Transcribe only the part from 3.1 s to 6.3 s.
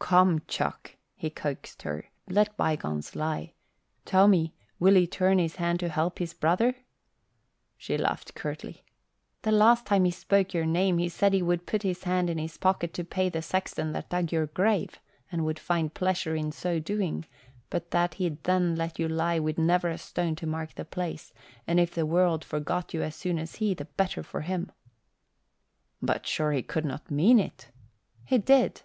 lie. Tell me, will he turn his hand to help